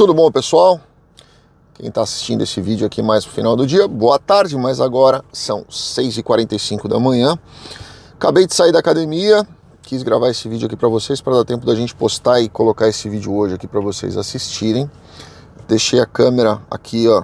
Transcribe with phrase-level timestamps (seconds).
[0.00, 0.80] Tudo bom, pessoal?
[1.74, 5.22] Quem está assistindo esse vídeo aqui mais no final do dia, boa tarde, mas agora
[5.30, 7.38] são 6h45 da manhã.
[8.14, 9.46] Acabei de sair da academia,
[9.82, 12.88] quis gravar esse vídeo aqui para vocês para dar tempo da gente postar e colocar
[12.88, 14.90] esse vídeo hoje aqui para vocês assistirem.
[15.68, 17.22] Deixei a câmera aqui, ó,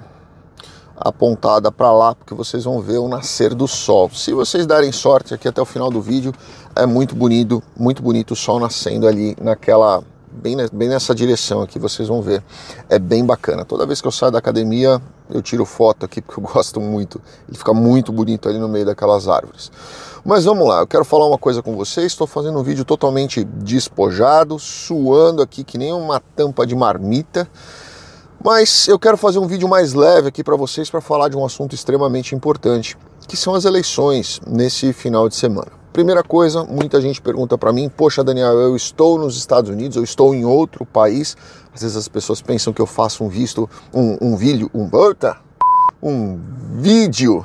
[0.95, 4.07] apontada para lá, porque vocês vão ver o nascer do sol.
[4.13, 6.31] Se vocês darem sorte aqui até o final do vídeo,
[6.75, 11.79] é muito bonito, muito bonito o sol nascendo ali naquela bem, bem nessa direção aqui,
[11.79, 12.43] vocês vão ver.
[12.89, 13.65] É bem bacana.
[13.65, 17.21] Toda vez que eu saio da academia, eu tiro foto aqui porque eu gosto muito.
[17.47, 19.71] Ele fica muito bonito ali no meio daquelas árvores.
[20.25, 22.07] Mas vamos lá, eu quero falar uma coisa com vocês.
[22.07, 27.49] Estou fazendo um vídeo totalmente despojado, suando aqui que nem uma tampa de marmita.
[28.43, 31.43] Mas eu quero fazer um vídeo mais leve aqui para vocês para falar de um
[31.43, 32.97] assunto extremamente importante,
[33.27, 35.76] que são as eleições nesse final de semana.
[35.97, 40.03] Primeira coisa, muita gente pergunta para mim: Poxa, Daniel, eu estou nos Estados Unidos, eu
[40.03, 41.35] estou em outro país.
[41.73, 44.87] Às vezes as pessoas pensam que eu faço um visto, um, um vídeo, um,
[46.03, 46.39] um
[46.73, 47.43] vídeo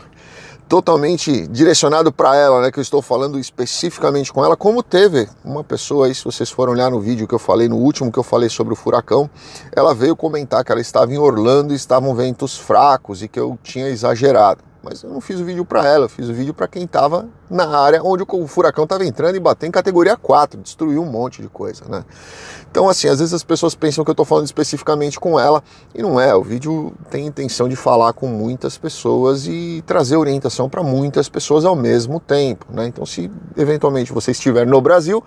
[0.69, 2.71] totalmente direcionado para ela, né?
[2.71, 6.75] Que eu estou falando especificamente com ela, como teve uma pessoa aí, se vocês forem
[6.75, 9.31] olhar no vídeo que eu falei, no último que eu falei sobre o furacão,
[9.75, 13.59] ela veio comentar que ela estava em Orlando e estavam ventos fracos e que eu
[13.63, 14.72] tinha exagerado.
[14.83, 17.29] Mas eu não fiz o vídeo para ela, eu fiz o vídeo para quem estava
[17.49, 21.41] na área onde o furacão estava entrando e bateu em categoria 4, destruiu um monte
[21.41, 22.05] de coisa, né?
[22.69, 25.63] Então, assim, às vezes as pessoas pensam que eu estou falando especificamente com ela
[25.95, 26.35] e não é.
[26.35, 31.65] O vídeo tem intenção de falar com muitas pessoas e trazer orientação para muitas pessoas
[31.65, 32.87] ao mesmo tempo, né?
[32.87, 35.23] Então, se eventualmente você estiver no Brasil,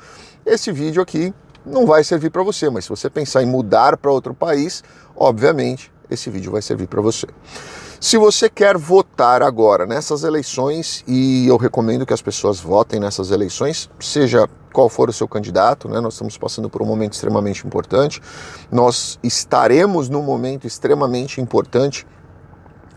[0.45, 1.33] esse vídeo aqui
[1.65, 4.83] não vai servir para você, mas se você pensar em mudar para outro país,
[5.15, 7.25] obviamente esse vídeo vai servir para você.
[8.05, 13.31] Se você quer votar agora nessas eleições, e eu recomendo que as pessoas votem nessas
[13.31, 15.99] eleições, seja qual for o seu candidato, né?
[15.99, 18.21] Nós estamos passando por um momento extremamente importante.
[18.71, 22.05] Nós estaremos num momento extremamente importante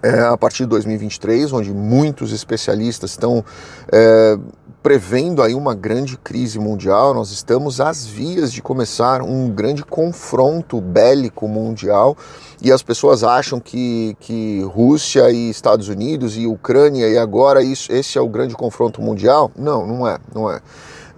[0.03, 3.45] é, a partir de 2023, onde muitos especialistas estão
[3.91, 4.39] é,
[4.83, 7.13] prevendo aí uma grande crise mundial.
[7.13, 12.17] Nós estamos às vias de começar um grande confronto bélico mundial
[12.63, 17.93] e as pessoas acham que, que Rússia e Estados Unidos e Ucrânia e agora isso,
[17.93, 19.51] esse é o grande confronto mundial.
[19.57, 20.61] Não, não é, não é.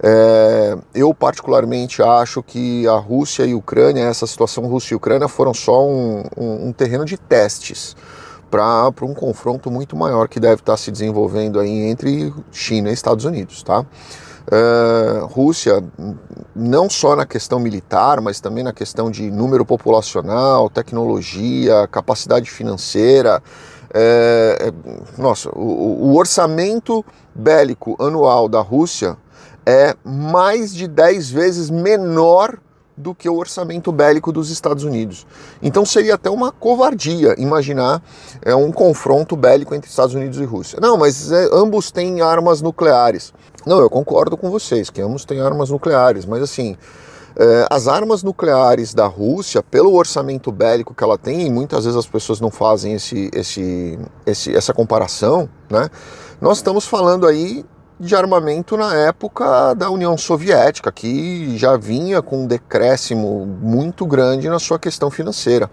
[0.03, 5.27] É, eu particularmente acho que a Rússia e a Ucrânia, essa situação Rússia e Ucrânia
[5.27, 7.95] foram só um, um, um terreno de testes
[8.51, 13.23] para um confronto muito maior que deve estar se desenvolvendo aí entre China e Estados
[13.23, 13.85] Unidos, tá?
[14.41, 15.81] Uh, Rússia,
[16.53, 23.41] não só na questão militar, mas também na questão de número populacional, tecnologia, capacidade financeira.
[23.93, 24.71] É,
[25.17, 29.17] nossa, o, o, orçamento bélico anual da Rússia
[29.65, 32.57] é mais de 10 vezes menor
[33.01, 35.25] do que o orçamento bélico dos Estados Unidos.
[35.61, 38.01] Então seria até uma covardia imaginar
[38.43, 40.79] é, um confronto bélico entre Estados Unidos e Rússia.
[40.79, 43.33] Não, mas é, ambos têm armas nucleares.
[43.65, 46.77] Não, eu concordo com vocês que ambos têm armas nucleares, mas assim.
[47.33, 51.97] É, as armas nucleares da Rússia, pelo orçamento bélico que ela tem, e muitas vezes
[51.97, 55.89] as pessoas não fazem esse, esse, esse, essa comparação, né?
[56.41, 57.63] Nós estamos falando aí
[58.01, 64.49] de armamento na época da União Soviética, que já vinha com um decréscimo muito grande
[64.49, 65.69] na sua questão financeira.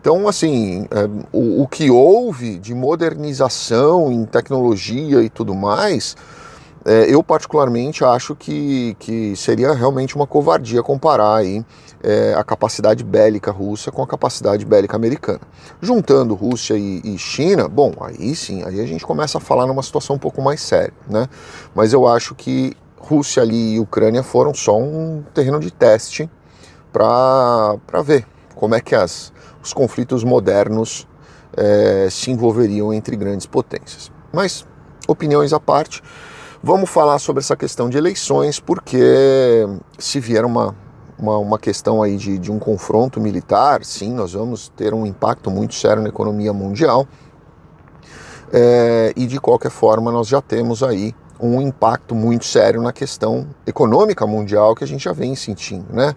[0.00, 6.16] Então, assim, é, o, o que houve de modernização em tecnologia e tudo mais,
[6.86, 11.64] é, eu particularmente acho que, que seria realmente uma covardia comparar aí
[12.00, 15.40] é, a capacidade bélica russa com a capacidade bélica americana.
[15.82, 19.82] Juntando Rússia e, e, China, bom, aí sim, aí a gente começa a falar numa
[19.82, 21.28] situação um pouco mais séria, né?
[21.74, 26.30] Mas eu acho que Rússia ali e Ucrânia foram só um terreno de teste
[26.92, 28.24] para ver
[28.54, 31.08] como é que as, os conflitos modernos
[31.56, 34.12] é, se envolveriam entre grandes potências.
[34.32, 34.64] Mas,
[35.08, 36.00] opiniões à parte,
[36.62, 39.66] vamos falar sobre essa questão de eleições, porque
[39.98, 40.74] se vier uma
[41.18, 45.50] uma, uma questão aí de, de um confronto militar, sim, nós vamos ter um impacto
[45.50, 47.06] muito sério na economia mundial.
[48.52, 53.46] É, e de qualquer forma, nós já temos aí um impacto muito sério na questão
[53.66, 56.14] econômica mundial que a gente já vem sentindo, né?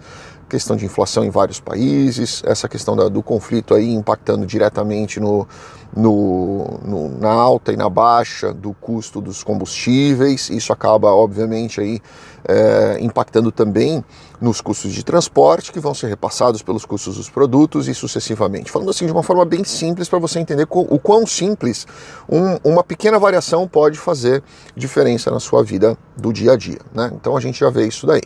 [0.49, 5.47] Questão de inflação em vários países, essa questão da, do conflito aí impactando diretamente no,
[5.95, 10.49] no, no, na alta e na baixa do custo dos combustíveis.
[10.49, 12.01] Isso acaba, obviamente, aí
[12.47, 14.03] é, impactando também
[14.39, 18.71] nos custos de transporte, que vão ser repassados pelos custos dos produtos e sucessivamente.
[18.71, 21.85] Falando assim de uma forma bem simples para você entender o quão simples
[22.29, 24.41] um, uma pequena variação pode fazer
[24.75, 26.79] diferença na sua vida do dia a dia.
[26.93, 27.11] Né?
[27.13, 28.21] Então a gente já vê isso daí.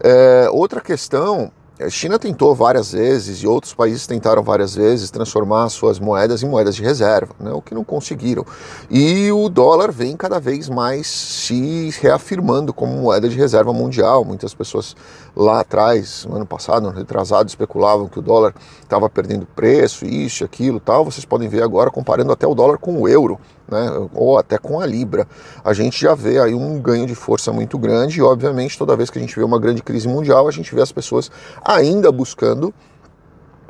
[0.00, 5.68] É, outra questão a China tentou várias vezes e outros países tentaram várias vezes transformar
[5.68, 8.46] suas moedas em moedas de reserva, né, o que não conseguiram.
[8.90, 14.24] E o dólar vem cada vez mais se reafirmando como moeda de reserva mundial.
[14.24, 14.96] Muitas pessoas
[15.34, 20.44] lá atrás, no ano passado, no retrasado, especulavam que o dólar estava perdendo preço, isso,
[20.44, 21.04] aquilo, tal.
[21.04, 23.38] Vocês podem ver agora comparando até o dólar com o euro
[23.68, 25.26] né, ou até com a Libra,
[25.64, 29.10] a gente já vê aí um ganho de força muito grande e, obviamente, toda vez
[29.10, 31.30] que a gente vê uma grande crise mundial, a gente vê as pessoas
[31.66, 32.72] ainda buscando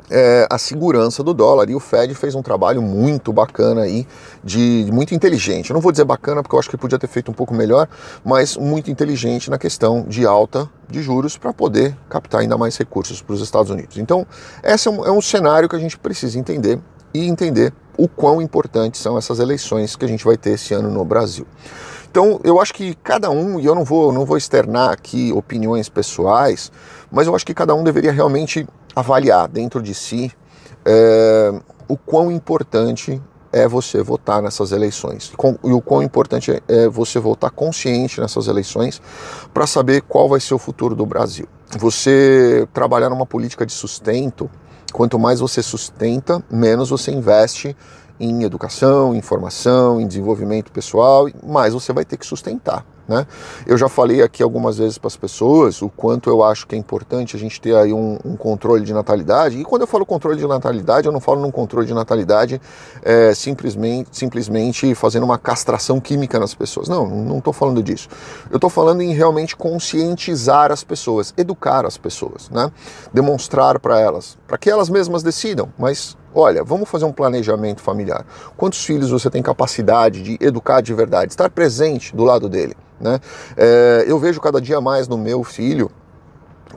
[0.09, 1.69] é, a segurança do dólar.
[1.69, 4.07] E o Fed fez um trabalho muito bacana aí,
[4.43, 5.69] de, muito inteligente.
[5.69, 7.87] Eu não vou dizer bacana porque eu acho que podia ter feito um pouco melhor,
[8.23, 13.21] mas muito inteligente na questão de alta de juros para poder captar ainda mais recursos
[13.21, 13.97] para os Estados Unidos.
[13.97, 14.25] Então,
[14.63, 16.79] esse é um, é um cenário que a gente precisa entender
[17.13, 20.91] e entender o quão importantes são essas eleições que a gente vai ter esse ano
[20.91, 21.47] no Brasil.
[22.17, 25.87] Então, eu acho que cada um, e eu não vou, não vou externar aqui opiniões
[25.87, 26.71] pessoais,
[27.11, 30.31] mas eu acho que cada um deveria realmente avaliar dentro de si
[30.83, 31.53] é,
[31.87, 33.21] o quão importante
[33.53, 35.31] é você votar nessas eleições
[35.63, 38.99] e o quão importante é você votar consciente nessas eleições
[39.53, 41.47] para saber qual vai ser o futuro do Brasil.
[41.77, 44.49] Você trabalhar numa política de sustento
[44.91, 47.75] Quanto mais você sustenta, menos você investe
[48.19, 52.85] em educação, em formação, em desenvolvimento pessoal, mais você vai ter que sustentar.
[53.07, 53.25] Né?
[53.65, 56.77] Eu já falei aqui algumas vezes para as pessoas o quanto eu acho que é
[56.77, 59.57] importante a gente ter aí um, um, controle de natalidade.
[59.57, 62.59] E quando eu falo controle de natalidade, eu não falo num controle de natalidade
[63.01, 66.89] é, simplesmente, simplesmente fazendo uma castração química nas pessoas.
[66.89, 68.09] Não, não estou falando disso.
[68.51, 72.69] Eu estou falando em realmente conscientizar as pessoas, educar as pessoas, né?
[73.13, 78.23] demonstrar para elas, para que elas mesmas decidam, mas Olha, vamos fazer um planejamento familiar.
[78.55, 82.77] Quantos filhos você tem capacidade de educar de verdade, estar presente do lado dele?
[83.01, 83.19] Né?
[83.57, 85.89] É, eu vejo cada dia mais no meu filho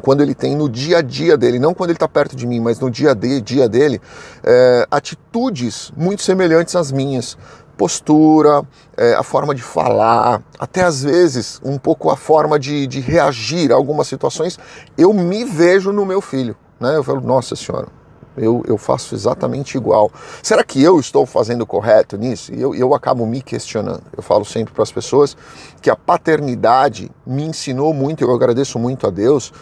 [0.00, 2.58] quando ele tem no dia a dia dele, não quando ele está perto de mim,
[2.58, 4.00] mas no dia a dia dele,
[4.42, 7.36] é, atitudes muito semelhantes às minhas.
[7.76, 8.62] Postura,
[8.96, 13.72] é, a forma de falar, até às vezes um pouco a forma de, de reagir
[13.72, 14.58] a algumas situações,
[14.96, 16.56] eu me vejo no meu filho.
[16.78, 16.96] Né?
[16.96, 17.99] Eu falo, nossa senhora,
[18.36, 20.10] eu, eu faço exatamente igual.
[20.42, 22.52] Será que eu estou fazendo correto nisso?
[22.54, 24.02] E eu, eu acabo me questionando.
[24.16, 25.36] Eu falo sempre para as pessoas
[25.80, 29.52] que a paternidade me ensinou muito, eu agradeço muito a Deus.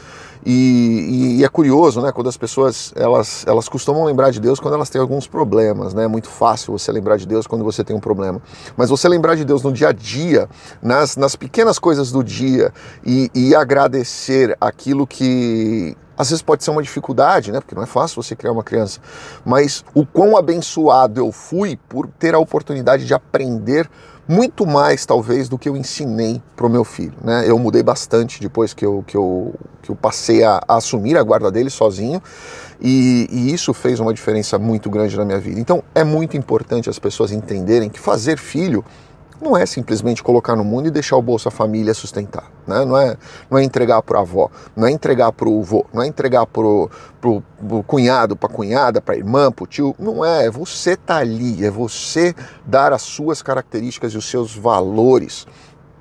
[0.47, 2.13] E, e, e, é curioso, né?
[2.13, 6.05] Quando as pessoas elas, elas costumam lembrar de Deus quando elas têm alguns problemas, né?
[6.05, 8.41] É muito fácil você lembrar de Deus quando você tem um problema.
[8.77, 10.49] Mas você lembrar de Deus no dia a dia,
[10.81, 12.73] nas, nas pequenas coisas do dia
[13.05, 17.61] e, e agradecer aquilo que, às vezes pode ser uma dificuldade, né?
[17.61, 18.99] Porque não é fácil você criar uma criança.
[19.45, 23.89] Mas o quão abençoado eu fui por ter a oportunidade de aprender
[24.27, 27.15] muito mais, talvez, do que eu ensinei para o meu filho.
[27.23, 27.45] Né?
[27.49, 31.23] Eu mudei bastante depois que eu, que eu, que eu passei a, a assumir a
[31.23, 32.21] guarda dele sozinho.
[32.81, 35.59] E, e, isso fez uma diferença muito grande na minha vida.
[35.59, 38.85] Então é muito importante as pessoas entenderem que fazer filho
[39.41, 42.51] não é simplesmente colocar no mundo e deixar o Bolsa Família sustentar.
[42.67, 42.85] Né?
[42.85, 43.17] Não, é,
[43.51, 46.47] não é entregar para a avó, não é entregar para o vô, não é entregar
[46.47, 46.91] para o
[47.87, 49.95] cunhado, para a cunhada, para a irmã, para o tio.
[49.99, 52.35] Não é, é você estar tá ali, é você
[52.67, 55.47] dar as suas características e os seus valores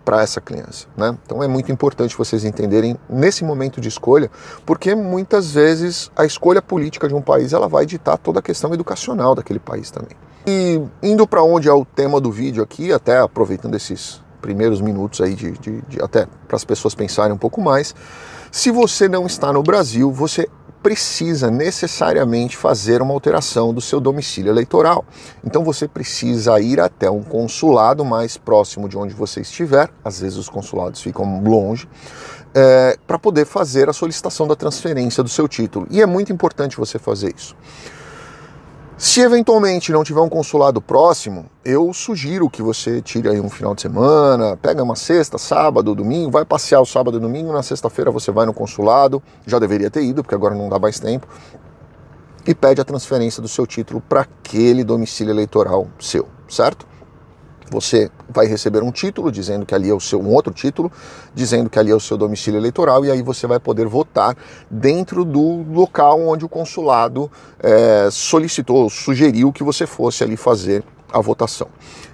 [0.07, 0.87] para essa criança.
[0.95, 1.17] Né?
[1.25, 4.31] Então é muito importante vocês entenderem nesse momento de escolha,
[4.65, 8.73] porque muitas vezes a escolha política de um país ela vai ditar toda a questão
[8.73, 10.15] educacional daquele país também.
[10.49, 15.19] E indo para onde é o tema do vídeo aqui, até aproveitando esses primeiros minutos
[15.19, 17.93] aí de, de, de até para as pessoas pensarem um pouco mais,
[18.49, 20.47] se você não está no Brasil, você
[20.81, 25.03] precisa necessariamente fazer uma alteração do seu domicílio eleitoral.
[25.43, 30.37] Então você precisa ir até um consulado mais próximo de onde você estiver, às vezes
[30.37, 31.89] os consulados ficam longe,
[32.55, 35.85] é, para poder fazer a solicitação da transferência do seu título.
[35.91, 37.53] E é muito importante você fazer isso.
[38.97, 43.75] Se eventualmente não tiver um consulado próximo, eu sugiro que você tire aí um final
[43.75, 48.09] de semana, pega uma sexta, sábado, domingo, vai passear o sábado e domingo, na sexta-feira
[48.09, 51.27] você vai no consulado, já deveria ter ido, porque agora não dá mais tempo,
[52.47, 56.87] e pede a transferência do seu título para aquele domicílio eleitoral seu, certo?
[57.69, 60.91] Você vai receber um título dizendo que ali é o seu, um outro título
[61.33, 64.35] dizendo que ali é o seu domicílio eleitoral e aí você vai poder votar
[64.71, 71.21] dentro do local onde o consulado é, solicitou, sugeriu que você fosse ali fazer a
[71.21, 71.67] votação.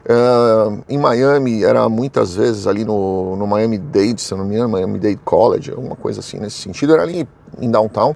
[0.06, 4.70] É, em Miami era muitas vezes ali no, no Miami Dade, se não me engano,
[4.70, 7.28] Miami Dade College, alguma coisa assim nesse sentido, era ali
[7.60, 8.16] em downtown.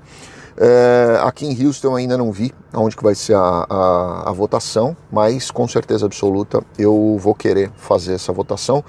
[0.59, 4.97] É, aqui em Houston ainda não vi aonde que vai ser a, a, a, votação,
[5.11, 8.83] mas com certeza absoluta eu vou querer fazer essa votação,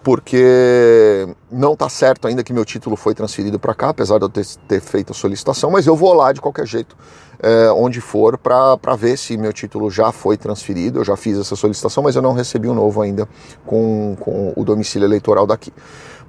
[0.00, 4.28] porque não está certo ainda que meu título foi transferido para cá, apesar de eu
[4.28, 6.96] ter, ter, feito a solicitação, mas eu vou lá de qualquer jeito,
[7.40, 11.00] é, onde for, para ver se meu título já foi transferido.
[11.00, 13.28] Eu já fiz essa solicitação, mas eu não recebi um novo ainda
[13.64, 15.72] com, com o domicílio eleitoral daqui.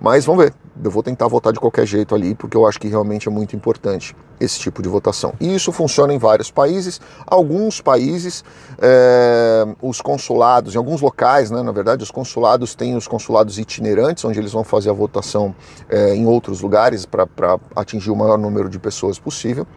[0.02, 2.88] Mas vamos ver, eu vou tentar votar de qualquer jeito ali, porque eu acho que
[2.88, 5.34] realmente é muito importante esse tipo de votação.
[5.40, 7.02] E isso funciona em vários países.
[7.28, 8.44] Alguns países,
[8.82, 14.24] é, os consulados, em alguns locais, né, na verdade, os consulados têm os consulados itinerantes,
[14.24, 15.54] onde eles vão fazer a votação
[15.90, 17.28] é, em outros lugares para
[17.76, 19.68] atingir o maior número de pessoas possível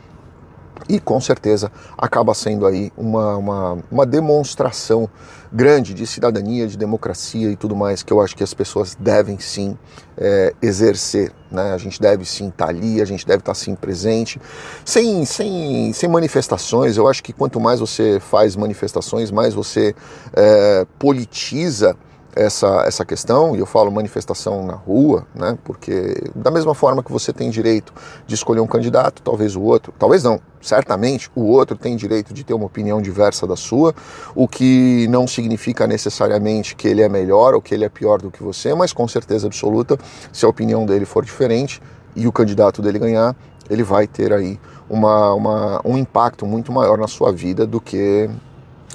[0.88, 5.08] e com certeza acaba sendo aí uma, uma, uma, demonstração
[5.52, 9.38] grande de cidadania, de democracia e tudo mais que eu acho que as pessoas devem
[9.38, 9.76] sim
[10.16, 11.32] é, exercer.
[11.50, 11.72] Né?
[11.72, 14.40] A gente deve sim estar ali, a gente deve estar sim presente,
[14.84, 16.96] sem, sem, sem manifestações.
[16.96, 19.94] Eu acho que quanto mais você faz manifestações, mais você
[20.34, 21.96] é, politiza
[22.34, 27.12] essa, essa questão, e eu falo manifestação na rua, né, porque da mesma forma que
[27.12, 27.92] você tem direito
[28.26, 32.42] de escolher um candidato, talvez o outro, talvez não, certamente o outro tem direito de
[32.42, 33.94] ter uma opinião diversa da sua,
[34.34, 38.30] o que não significa necessariamente que ele é melhor ou que ele é pior do
[38.30, 39.98] que você, mas com certeza absoluta,
[40.32, 41.82] se a opinião dele for diferente
[42.16, 43.36] e o candidato dele ganhar,
[43.68, 44.58] ele vai ter aí
[44.88, 48.28] uma, uma, um impacto muito maior na sua vida do que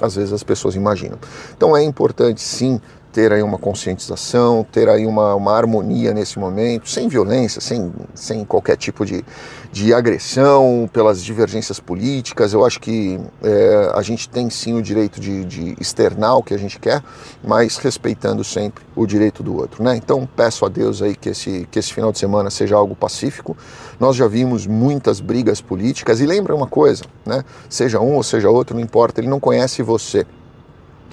[0.00, 1.18] às vezes as pessoas imaginam.
[1.56, 2.80] Então é importante sim
[3.18, 8.44] ter aí uma conscientização, ter aí uma, uma harmonia nesse momento, sem violência, sem, sem
[8.44, 9.24] qualquer tipo de,
[9.72, 12.52] de agressão pelas divergências políticas.
[12.52, 16.54] Eu acho que é, a gente tem sim o direito de, de externar o que
[16.54, 17.02] a gente quer,
[17.42, 19.82] mas respeitando sempre o direito do outro.
[19.82, 19.96] Né?
[19.96, 23.56] Então peço a Deus aí que esse, que esse final de semana seja algo pacífico.
[23.98, 27.42] Nós já vimos muitas brigas políticas e lembra uma coisa, né?
[27.68, 30.24] seja um ou seja outro, não importa, ele não conhece você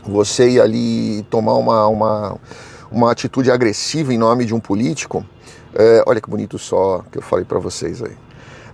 [0.05, 2.37] você ir ali tomar uma, uma,
[2.91, 5.25] uma atitude agressiva em nome de um político,
[5.73, 8.15] é, olha que bonito só que eu falei para vocês aí.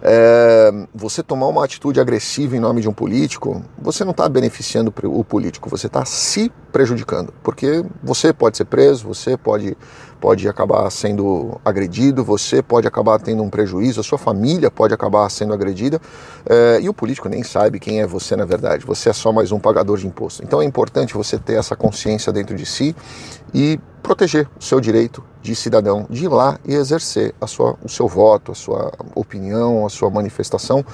[0.03, 4.91] É, você tomar uma atitude agressiva em nome de um político, você não está beneficiando
[5.03, 9.77] o político, você está se prejudicando, porque você pode ser preso, você pode,
[10.21, 15.27] pode acabar sendo agredido, você pode acabar tendo um prejuízo, a sua família pode acabar
[15.29, 15.99] sendo agredida,
[16.47, 19.51] é, e o político nem sabe quem é você na verdade, você é só mais
[19.51, 20.43] um pagador de imposto.
[20.43, 22.95] Então é importante você ter essa consciência dentro de si
[23.51, 27.89] e proteger o seu direito de cidadão de ir lá e exercer a sua, o
[27.89, 30.85] seu voto, a sua opinião, a sua manifestação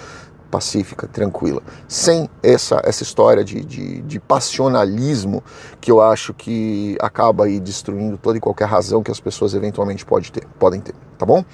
[0.57, 5.43] pacífica, tranquila, sem essa, essa história de, de, de, passionalismo
[5.79, 10.03] que eu acho que acaba aí destruindo toda e qualquer razão que as pessoas eventualmente
[10.03, 11.45] pode ter, podem ter, tá bom?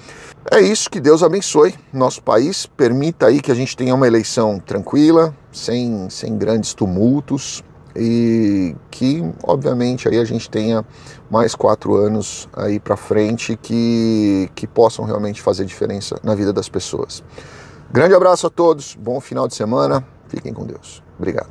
[0.50, 4.58] É isso, que Deus abençoe nosso país, permita aí que a gente tenha uma eleição
[4.58, 7.62] tranquila, sem, sem grandes tumultos,
[7.94, 10.84] e que obviamente aí a gente tenha
[11.30, 16.68] mais quatro anos aí para frente que, que possam realmente fazer diferença na vida das
[16.68, 17.22] pessoas.
[17.90, 21.02] Grande abraço a todos, bom final de semana, fiquem com Deus.
[21.18, 21.50] Obrigado.